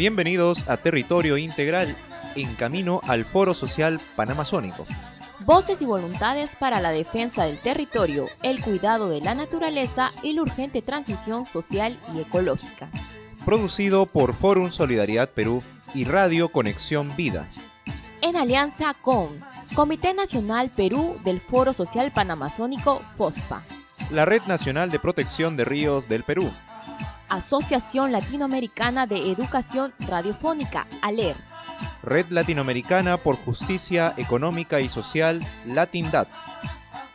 [0.00, 1.94] Bienvenidos a Territorio Integral,
[2.34, 4.86] en camino al Foro Social Panamazónico.
[5.40, 10.40] Voces y voluntades para la defensa del territorio, el cuidado de la naturaleza y la
[10.40, 12.88] urgente transición social y ecológica.
[13.44, 17.46] Producido por Forum Solidaridad Perú y Radio Conexión Vida.
[18.22, 19.38] En alianza con
[19.74, 23.64] Comité Nacional Perú del Foro Social Panamazónico FOSPA.
[24.10, 26.50] La Red Nacional de Protección de Ríos del Perú.
[27.30, 31.36] Asociación Latinoamericana de Educación Radiofónica, ALER.
[32.02, 36.28] Red Latinoamericana por Justicia Económica y Social, LatinDat.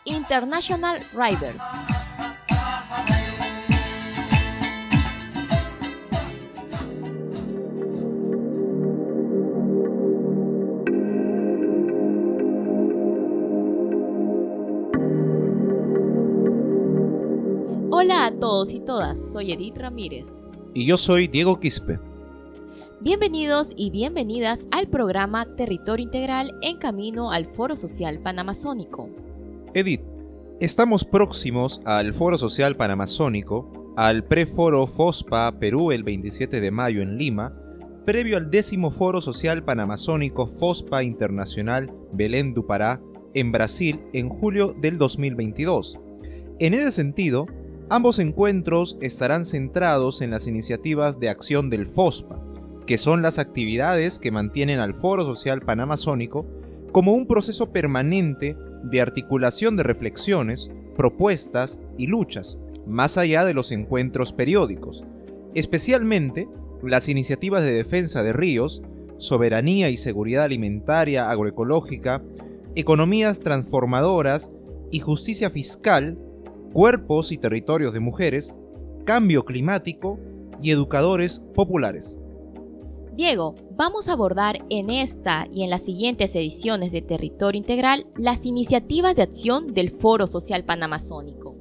[0.06, 1.58] International Riders.
[17.98, 20.26] Hola a todos y todas, soy Edith Ramírez.
[20.74, 21.98] Y yo soy Diego Quispe.
[23.00, 29.10] Bienvenidos y bienvenidas al programa Territorio Integral en camino al Foro Social Panamazónico.
[29.74, 30.02] Edith,
[30.60, 37.18] estamos próximos al Foro Social Panamazónico, al preforo FOSPA Perú el 27 de mayo en
[37.18, 37.58] Lima,
[38.06, 43.02] previo al décimo Foro Social Panamazónico FOSPA Internacional Belén du Pará
[43.34, 45.98] en Brasil en julio del 2022.
[46.60, 47.48] En ese sentido,
[47.90, 52.42] Ambos encuentros estarán centrados en las iniciativas de acción del FOSPA,
[52.88, 56.48] que son las actividades que mantienen al Foro Social Panamazónico
[56.92, 63.72] como un proceso permanente de articulación de reflexiones, propuestas y luchas, más allá de los
[63.72, 65.04] encuentros periódicos,
[65.54, 66.50] especialmente
[66.82, 68.82] las iniciativas de defensa de ríos,
[69.18, 72.24] soberanía y seguridad alimentaria agroecológica,
[72.74, 74.52] economías transformadoras
[74.90, 76.18] y justicia fiscal
[76.76, 78.54] cuerpos y territorios de mujeres,
[79.06, 80.20] cambio climático
[80.62, 82.18] y educadores populares.
[83.14, 88.46] Diego, vamos a abordar en esta y en las siguientes ediciones de Territorio Integral las
[88.46, 91.56] iniciativas de acción del Foro Social Panamazónico.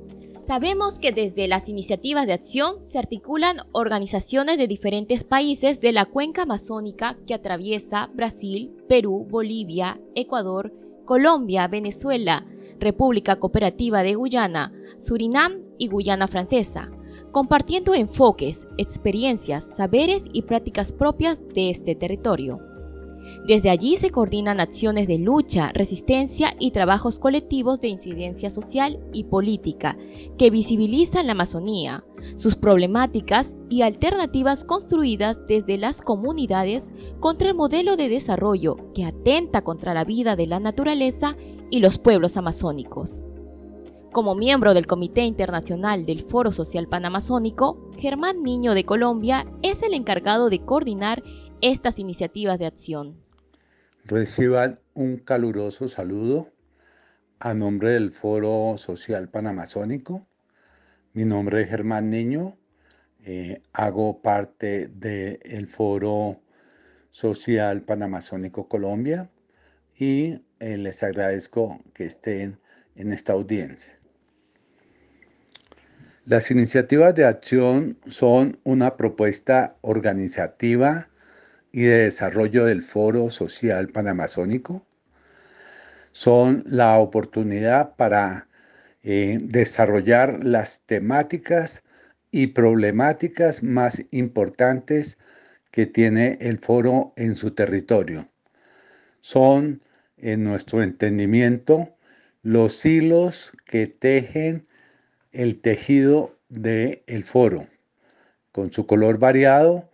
[0.49, 6.07] Sabemos que desde las iniciativas de acción se articulan organizaciones de diferentes países de la
[6.07, 10.73] cuenca amazónica que atraviesa Brasil, Perú, Bolivia, Ecuador,
[11.05, 12.45] Colombia, Venezuela,
[12.79, 16.91] República Cooperativa de Guyana, Surinam y Guyana Francesa,
[17.33, 22.61] compartiendo enfoques, experiencias, saberes y prácticas propias de este territorio.
[23.47, 29.25] Desde allí se coordinan acciones de lucha, resistencia y trabajos colectivos de incidencia social y
[29.25, 29.97] política
[30.39, 32.05] que visibilizan la Amazonía,
[32.37, 39.63] sus problemáticas y alternativas construidas desde las comunidades contra el modelo de desarrollo que atenta
[39.63, 41.37] contra la vida de la naturaleza
[41.75, 43.25] y los pueblos amazónicos.
[44.13, 49.93] Como miembro del Comité Internacional del Foro Social Panamazónico, Germán Niño de Colombia es el
[49.93, 51.25] encargado de coordinar
[51.63, 53.17] estas iniciativas de acción.
[54.05, 56.47] Reciban un caluroso saludo
[57.41, 60.25] a nombre del Foro Social Panamazónico.
[61.13, 62.57] Mi nombre es Germán Niño,
[63.25, 66.41] eh, hago parte del Foro
[67.11, 69.29] Social Panamazónico Colombia
[69.99, 72.59] y eh, les agradezco que estén
[72.97, 73.93] en esta audiencia.
[76.25, 81.11] Las iniciativas de acción son una propuesta organizativa
[81.71, 84.87] y de desarrollo del Foro Social Panamazónico.
[86.13, 88.49] Son la oportunidad para
[89.03, 91.83] eh, desarrollar las temáticas
[92.31, 95.19] y problemáticas más importantes
[95.71, 98.31] que tiene el foro en su territorio.
[99.21, 99.83] Son
[100.25, 101.95] en nuestro entendimiento
[102.43, 104.65] los hilos que tejen
[105.33, 107.67] el tejido del el foro.
[108.51, 109.91] Con su color variado,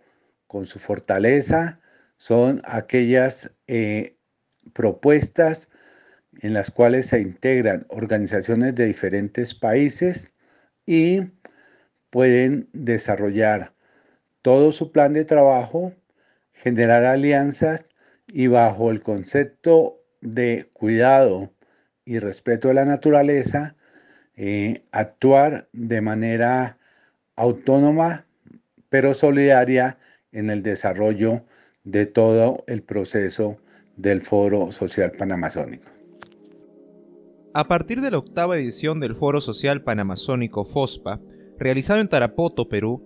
[0.47, 1.79] con su fortaleza,
[2.15, 4.15] son aquellas eh,
[4.73, 5.67] propuestas
[6.39, 10.31] en las cuales se integran organizaciones de diferentes países
[10.85, 11.23] y
[12.09, 13.73] pueden desarrollar
[14.41, 15.93] todo su plan de trabajo,
[16.53, 17.83] generar alianzas
[18.27, 21.51] y bajo el concepto de cuidado
[22.05, 23.75] y respeto de la naturaleza,
[24.35, 26.77] eh, actuar de manera
[27.35, 28.25] autónoma
[28.89, 29.97] pero solidaria
[30.33, 31.43] en el desarrollo
[31.83, 33.57] de todo el proceso
[33.95, 35.89] del Foro Social Panamazónico.
[37.53, 41.21] A partir de la octava edición del Foro Social Panamazónico FOSPA,
[41.57, 43.01] realizado en Tarapoto, Perú,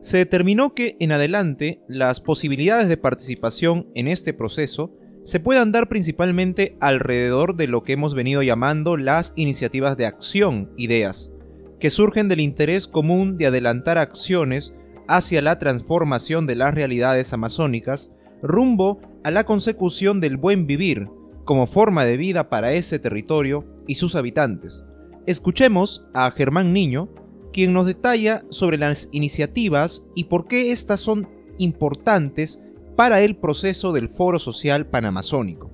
[0.00, 4.92] se determinó que en adelante las posibilidades de participación en este proceso
[5.28, 10.72] se puedan dar principalmente alrededor de lo que hemos venido llamando las iniciativas de acción,
[10.78, 11.34] ideas,
[11.78, 14.72] que surgen del interés común de adelantar acciones
[15.06, 18.10] hacia la transformación de las realidades amazónicas
[18.40, 21.08] rumbo a la consecución del buen vivir
[21.44, 24.82] como forma de vida para ese territorio y sus habitantes.
[25.26, 27.10] Escuchemos a Germán Niño,
[27.52, 31.28] quien nos detalla sobre las iniciativas y por qué estas son
[31.58, 32.62] importantes
[32.98, 35.70] para el proceso del Foro Social Panamazónico.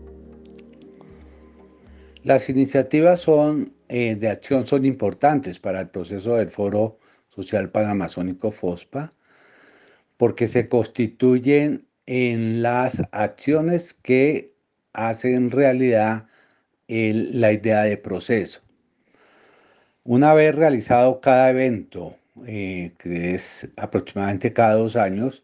[2.23, 6.99] Las iniciativas son, eh, de acción son importantes para el proceso del Foro
[7.31, 9.11] Social Panamazónico FOSPA
[10.19, 14.53] porque se constituyen en las acciones que
[14.93, 16.27] hacen realidad
[16.89, 18.61] la idea de proceso.
[20.03, 22.17] Una vez realizado cada evento,
[22.47, 25.43] eh, que es aproximadamente cada dos años,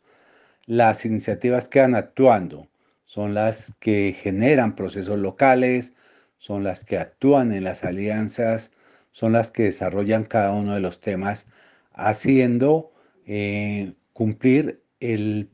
[0.71, 2.69] las iniciativas quedan actuando.
[3.05, 5.95] Son las que generan procesos locales,
[6.39, 8.71] son las que actúan en las alianzas,
[9.11, 11.49] son las que desarrollan cada uno de los temas,
[11.93, 12.93] haciendo
[13.27, 15.51] eh, cumplir el,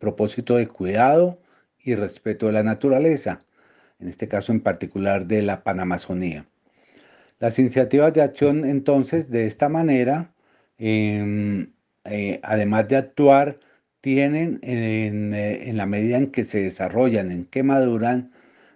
[0.00, 1.40] propósito de cuidado
[1.78, 3.38] y respeto de la naturaleza,
[4.00, 6.48] en este caso en particular de la Panamazonía.
[7.38, 10.34] Las iniciativas de acción entonces de esta manera,
[10.76, 11.72] em,
[12.04, 13.56] eh, además de actuar,
[14.04, 18.32] tienen en, eh, en, la medida en que se desarrollan, en que maduran,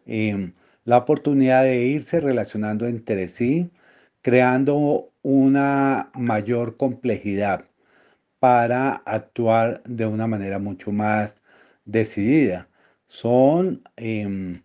[0.06, 0.54] em,
[0.86, 3.70] la oportunidad de irse relacionando entre sí,
[4.22, 7.66] creando una mayor complejidad
[8.38, 11.42] para actuar de una manera mucho más
[11.84, 12.69] decidida.
[13.08, 14.62] Son em,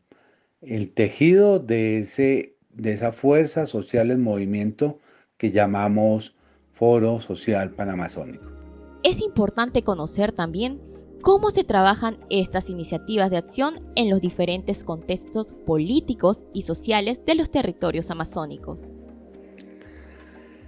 [0.61, 4.99] el tejido de, ese, de esa fuerza social en movimiento
[5.37, 6.37] que llamamos
[6.73, 8.62] Foro Social Panamazónico.
[9.03, 10.81] Es importante conocer también
[11.21, 17.35] cómo se trabajan estas iniciativas de acción en los diferentes contextos políticos y sociales de
[17.35, 18.87] los territorios amazónicos.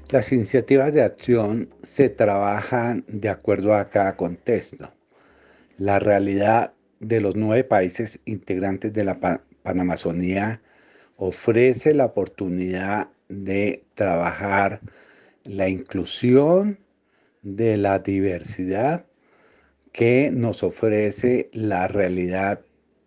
[0.09, 4.91] Las iniciativas de acción se trabajan de acuerdo a cada contexto.
[5.77, 10.61] La realidad de los nueve países integrantes de la Panamazonía
[11.15, 14.81] ofrece la oportunidad de trabajar
[15.45, 16.84] la inclusión
[17.45, 19.05] de la diversidad
[19.93, 22.61] que nos ofrece la realidad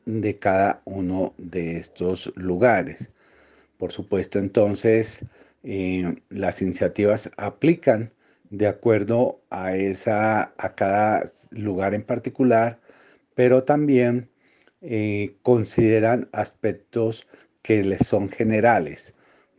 [0.07, 3.11] de cada uno de estos lugares.
[3.79, 5.25] Por supuesto, entonces,
[5.65, 8.13] eh, las iniciativas aplican
[8.51, 12.79] de acuerdo a, esa, a cada lugar en particular,
[13.35, 14.31] pero también
[14.83, 17.27] eh, consideran aspectos
[17.63, 19.15] que les son generales.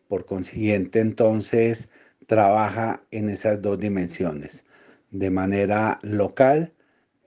[0.08, 1.90] Por consiguiente, entonces,
[2.30, 4.64] trabaja en esas dos dimensiones,
[5.12, 6.74] de manera local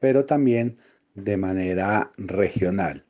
[0.03, 0.79] pero también
[1.15, 3.05] de manera regional.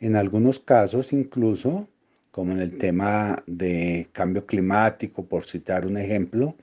[0.00, 1.86] En algunos casos incluso,
[2.30, 6.56] como en el tema de cambio climático, por citar un ejemplo,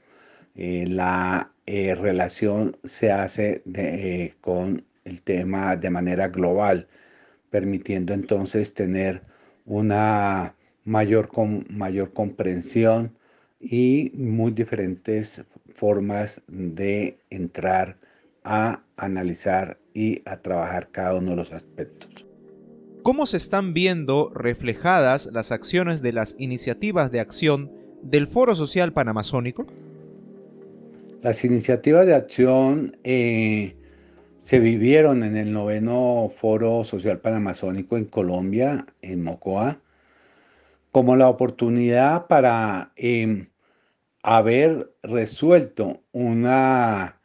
[0.56, 6.88] eh, la eh, relación se hace eh, con el tema de manera global,
[7.52, 9.22] permitiendo entonces tener
[9.68, 10.56] una
[10.86, 11.30] mayor,
[11.70, 13.16] mayor comprensión
[13.60, 15.44] y muy diferentes
[15.74, 17.98] formas de entrar
[18.44, 22.26] a analizar y a trabajar cada uno de los aspectos.
[23.04, 27.72] ¿Cómo se están viendo reflejadas las acciones de las iniciativas de acción
[28.02, 29.66] del Foro Social Panamazónico?
[31.22, 33.76] Las iniciativas de acción eh,
[34.40, 39.82] se vivieron en el noveno Foro Social Panamazónico en Colombia, en Mocoa,
[40.92, 43.50] como la oportunidad para em,
[44.24, 47.18] haber resuelto una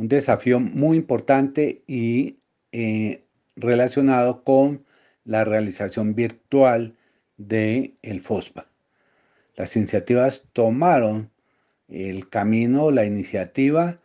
[0.00, 2.38] un desafío muy importante y
[2.72, 4.86] eh, relacionado con
[5.24, 6.96] la realización virtual
[7.36, 8.66] del el FOSPA.
[9.56, 11.30] Las iniciativas tomaron
[11.88, 14.00] el camino, la iniciativa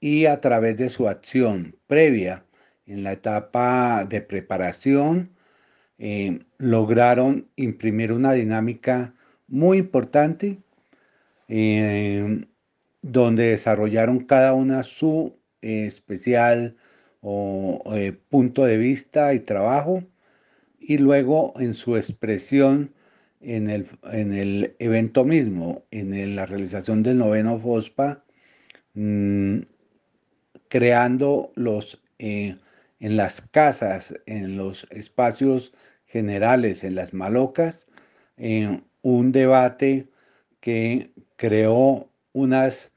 [0.00, 2.46] y a través de su acción previa
[2.86, 5.36] en la etapa de preparación
[5.98, 9.14] eh, lograron imprimir una dinámica
[9.46, 10.58] muy importante
[11.48, 12.46] eh,
[13.02, 16.76] donde desarrollaron cada una su especial
[17.22, 20.02] eh, punto de vista y trabajo,
[20.78, 22.92] y luego en su expresión
[23.40, 28.24] en el, en el evento mismo, en la realización del noveno FOSPA,
[28.94, 29.60] mm,
[30.68, 32.02] creando los,
[33.00, 35.72] en las casas, en los espacios
[36.06, 37.88] generales, en las malocas,
[38.36, 40.08] un debate
[40.60, 42.92] que creó unas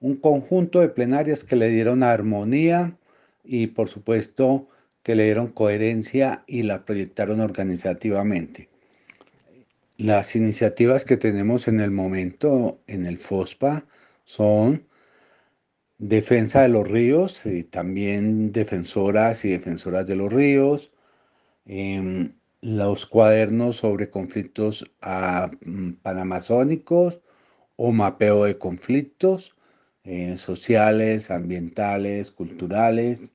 [0.00, 2.94] un conjunto de plenarias que le dieron armonía
[3.42, 4.68] y por supuesto
[5.02, 8.68] que le dieron coherencia y la proyectaron organizativamente.
[9.96, 13.86] Las iniciativas que tenemos en el momento en el FOSPA
[14.24, 14.84] son
[15.98, 20.94] defensa de los ríos, y también defensoras y defensoras de los ríos,
[21.66, 27.20] em, los cuadernos sobre conflictos ah, mm, panamazónicos
[27.76, 29.56] o mapeo de conflictos
[30.04, 33.34] eh, sociales, ambientales, culturales,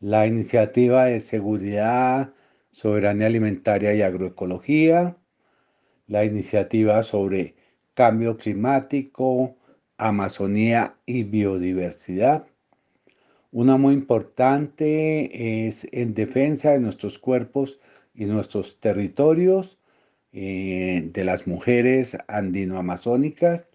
[0.00, 2.34] la iniciativa de seguridad,
[2.72, 5.16] soberanía alimentaria y agroecología,
[6.08, 7.54] la iniciativa sobre
[7.94, 9.55] cambio climático,
[9.98, 12.46] Amazonía y biodiversidad.
[13.52, 17.80] Una muy importante es en defensa de nuestros cuerpos
[18.14, 19.78] y nuestros territorios
[20.32, 23.68] eh, de las mujeres andino-amazónicas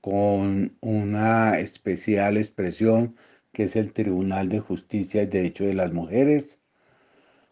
[0.00, 3.16] con una especial expresión
[3.52, 6.60] que es el Tribunal de Justicia y Derecho de las Mujeres.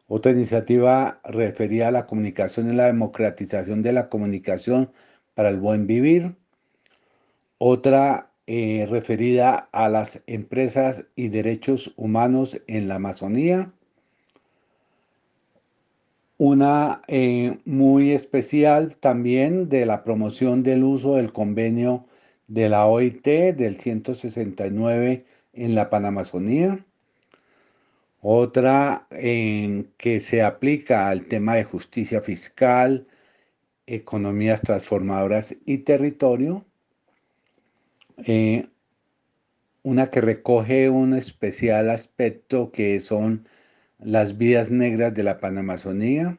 [0.09, 4.91] Otra iniciativa referida a la comunicación y la democratización de la comunicación
[5.35, 6.37] para el buen vivir.
[7.63, 13.71] Otra eh, referida a las empresas y derechos humanos en la Amazonía.
[16.39, 22.07] Una eh, muy especial también de la promoción del uso del convenio
[22.49, 26.87] de la OIT del 169 en la Panamazonía,
[28.23, 33.07] otra en que se aplica al tema de justicia fiscal,
[33.87, 36.65] economías transformadoras y territorio,
[38.27, 38.69] eh,
[39.83, 43.49] una que recoge un especial aspecto que son
[43.99, 46.39] las vidas negras de la Panamazonía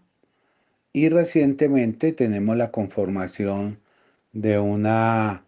[0.94, 3.80] y recientemente tenemos la conformación
[4.34, 5.46] de una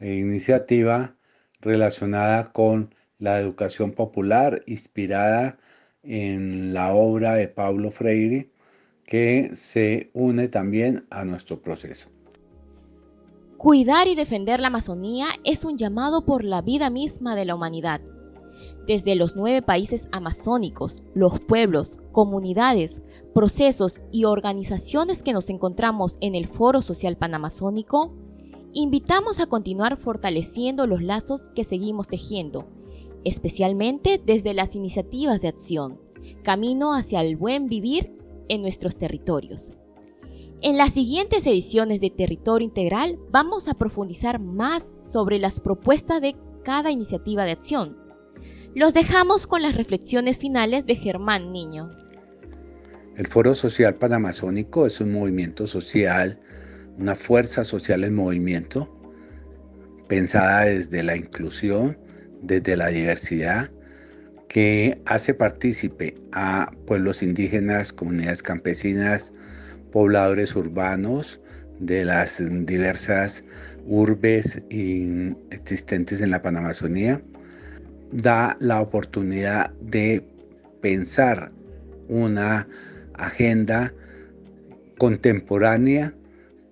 [0.00, 1.16] iniciativa
[1.60, 5.58] relacionada con la educación popular inspirada
[6.02, 8.50] en la obra de Pablo Freire
[9.04, 12.15] que se une también a nuestro proceso.
[13.58, 18.00] Cuidar y defender la Amazonía es un llamado por la vida misma de la humanidad.
[18.86, 23.02] Desde los nueve países amazónicos, los pueblos, comunidades,
[23.34, 28.14] procesos y organizaciones que nos encontramos en el Foro Social Panamazónico,
[28.72, 32.66] invitamos a continuar fortaleciendo los lazos que seguimos tejiendo
[33.26, 35.98] especialmente desde las iniciativas de acción,
[36.44, 38.16] camino hacia el buen vivir
[38.48, 39.74] en nuestros territorios.
[40.66, 46.34] En las siguientes ediciones de Territorio Integral vamos a profundizar más sobre las propuestas de
[46.64, 47.96] cada iniciativa de acción.
[48.74, 51.92] Los dejamos con las reflexiones finales de Germán Niño.
[53.16, 56.40] El Foro Social Panamazónico es un movimiento social,
[56.98, 58.92] una fuerza social en movimiento,
[60.08, 61.96] pensada desde la inclusión,
[62.42, 63.70] desde la diversidad
[64.48, 69.32] que hace partícipe a pueblos indígenas, comunidades campesinas,
[69.96, 71.40] pobladores urbanos
[71.78, 73.42] de las diversas
[73.86, 74.60] urbes
[75.48, 77.22] existentes en la Panamazonía,
[78.12, 80.22] da la oportunidad de
[80.82, 81.50] pensar
[82.08, 82.68] una
[83.14, 83.94] agenda
[84.98, 86.12] contemporánea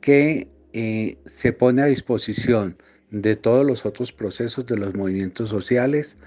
[0.02, 2.76] que eh, se pone a disposición
[3.10, 6.18] de todos los otros procesos de los movimientos sociales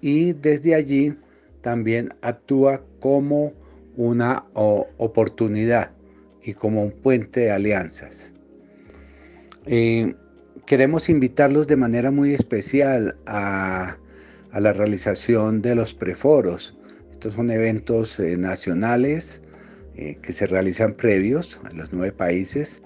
[0.00, 1.18] y desde allí
[1.60, 3.52] también actúa como
[3.98, 5.95] una oportunidad
[6.46, 8.32] y como un puente de alianzas.
[9.66, 10.14] Eh,
[10.64, 13.98] queremos invitarlos de manera muy especial a,
[14.52, 16.78] la realización de los preforos.
[17.10, 19.42] Estos son eventos eh, nacionales
[19.96, 22.80] eh, que se realizan previos en los nueve países.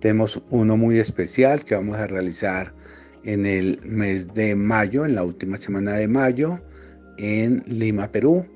[0.00, 2.74] Tenemos uno muy especial que vamos a realizar
[3.24, 6.60] en el mes de mayo, en la última semana de mayo,
[7.16, 8.46] en Lima, Perú,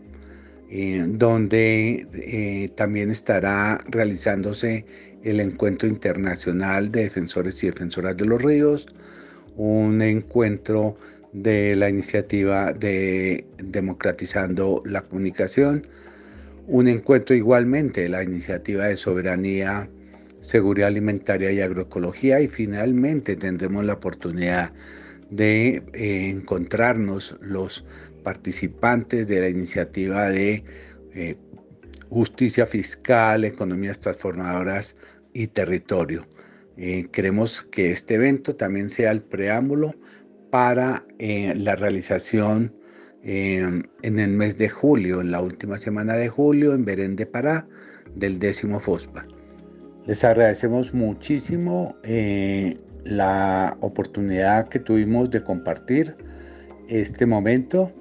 [0.75, 4.87] eh, donde eh, también estará realizándose
[5.23, 8.87] el encuentro internacional de defensores y defensoras de los ríos,
[9.57, 10.97] un encuentro
[11.35, 15.87] de la iniciativa de democratizando la comunicación,
[16.67, 19.91] un encuentro igualmente de la iniciativa de soberanía
[20.41, 24.73] seguridad alimentaria y agroecología y finalmente tendremos la oportunidad
[25.29, 27.85] de eh, encontrarnos los
[28.23, 30.65] participantes de la iniciativa de
[31.15, 31.37] eh,
[32.09, 34.97] justicia fiscal, economías transformadoras
[35.33, 36.27] y territorio.
[36.77, 39.95] Eh, queremos que este evento también sea el preámbulo
[40.51, 42.75] para la realización
[43.23, 47.67] en el mes de julio, en la última semana de julio, en Berén de Pará,
[48.15, 49.25] del décimo FOSPA.
[50.07, 56.17] Les agradecemos muchísimo eh, la oportunidad que tuvimos de compartir
[56.89, 57.93] este momento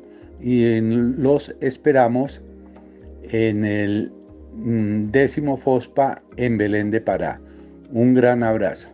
[0.41, 2.41] y los esperamos
[3.23, 4.11] en el
[4.53, 7.39] mm, décimo FOSPA en Belén de Pará.
[7.91, 8.89] Un gran abrazo.